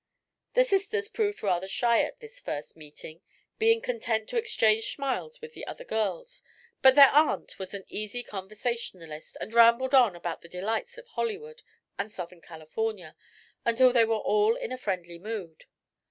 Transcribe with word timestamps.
The 0.55 0.63
sisters 0.63 1.07
proved 1.07 1.43
rather 1.43 1.67
shy 1.67 2.01
at 2.01 2.19
this 2.21 2.39
first 2.39 2.75
meeting, 2.75 3.21
being 3.59 3.81
content 3.81 4.27
to 4.29 4.37
exchange 4.39 4.85
smiles 4.95 5.39
with 5.41 5.53
the 5.53 5.67
other 5.67 5.83
girls, 5.83 6.41
but 6.81 6.95
their 6.95 7.11
aunt 7.11 7.59
was 7.59 7.75
an 7.75 7.83
easy 7.87 8.23
conversationalist 8.23 9.37
and 9.39 9.53
rambled 9.53 9.93
on 9.93 10.15
about 10.15 10.41
the 10.41 10.49
delights 10.49 10.97
of 10.97 11.05
Hollywood 11.09 11.61
and 11.99 12.11
southern 12.11 12.41
California 12.41 13.15
until 13.63 13.93
they 13.93 14.03
were 14.03 14.15
all 14.15 14.55
in 14.55 14.71
a 14.71 14.75
friendly 14.79 15.19
mood. 15.19 15.65